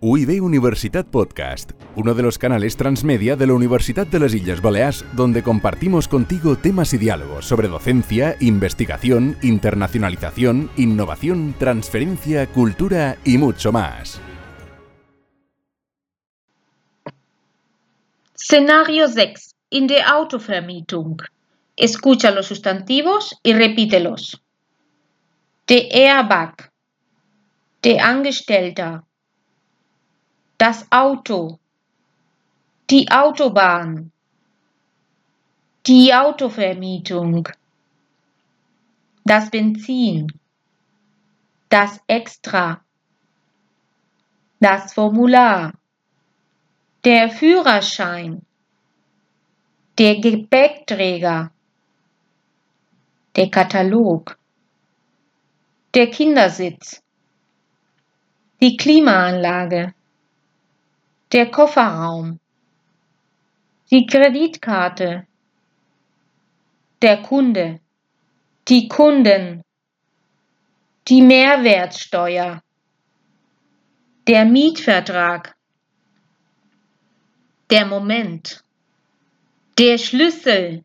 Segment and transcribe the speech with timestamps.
[0.00, 5.04] UIB Universitat Podcast, uno de los canales transmedia de la Universidad de las Islas Baleares,
[5.14, 13.72] donde compartimos contigo temas y diálogos sobre docencia, investigación, internacionalización, innovación, transferencia, cultura y mucho
[13.72, 14.20] más.
[18.34, 19.56] Szenario 6.
[19.70, 21.16] In der Autovermietung.
[21.74, 24.40] Escucha los sustantivos y repítelos.
[25.66, 26.70] Der Airbag.
[27.82, 29.07] Der Angestellter.
[30.58, 31.60] Das Auto.
[32.90, 34.10] Die Autobahn.
[35.86, 37.48] Die Autovermietung.
[39.24, 40.26] Das Benzin.
[41.68, 42.80] Das Extra.
[44.58, 45.74] Das Formular.
[47.04, 48.42] Der Führerschein.
[49.96, 51.52] Der Gepäckträger.
[53.36, 54.36] Der Katalog.
[55.94, 57.00] Der Kindersitz.
[58.60, 59.94] Die Klimaanlage.
[61.30, 62.40] Der Kofferraum.
[63.90, 65.26] Die Kreditkarte.
[67.02, 67.80] Der Kunde.
[68.66, 69.62] Die Kunden.
[71.06, 72.62] Die Mehrwertsteuer.
[74.26, 75.54] Der Mietvertrag.
[77.68, 78.64] Der Moment.
[79.78, 80.82] Der Schlüssel.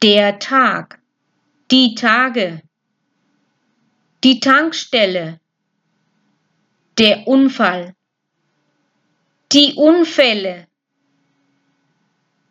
[0.00, 1.00] Der Tag.
[1.72, 2.62] Die Tage.
[4.22, 5.40] Die Tankstelle.
[6.98, 7.96] Der Unfall.
[9.52, 10.66] Die Unfälle.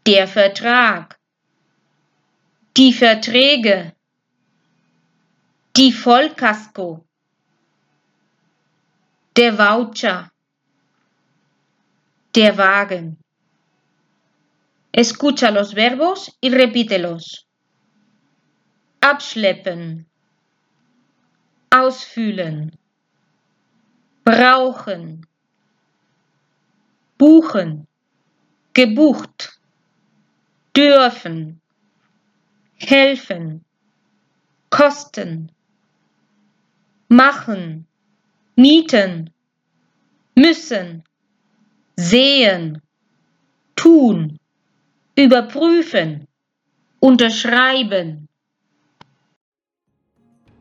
[0.06, 1.18] Der Vertrag.
[2.78, 3.96] Die Verträge.
[5.76, 7.04] Die Vollkasko.
[9.36, 10.30] Der Voucher.
[12.36, 13.18] Der Wagen.
[14.92, 17.48] Escucha los verbos y repítelos.
[19.00, 20.06] Abschleppen.
[21.72, 22.78] Ausfühlen.
[24.24, 25.31] Brauchen.
[27.22, 27.88] Buchen.
[28.74, 29.60] Gebucht.
[30.76, 31.62] Dürfen.
[32.78, 33.64] Helfen.
[34.72, 35.52] Kosten.
[37.10, 37.86] Machen.
[38.56, 39.30] Mieten.
[40.36, 41.04] Müssen
[42.02, 42.82] sehen,
[43.76, 44.40] tun,
[45.16, 46.28] überprüfen,
[47.00, 48.28] unterschreiben.